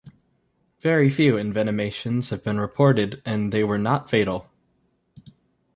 Very 0.79 1.11
few 1.11 1.33
envenomations 1.33 2.31
have 2.31 2.43
been 2.43 2.59
reported 2.59 3.21
and 3.23 3.51
they 3.51 3.63
were 3.63 3.77
not 3.77 4.09
fatal. 4.09 4.49